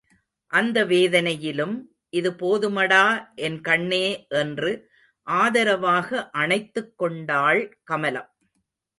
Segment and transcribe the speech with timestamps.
[0.53, 1.75] அந்த வேதனையிலும்,
[2.09, 3.03] இது போதுமடா
[3.35, 4.25] என் கண்ணே
[4.29, 4.71] என்று
[5.27, 8.29] ஆதரவாக அணைத்துக் கொண்டாள் கமலம்.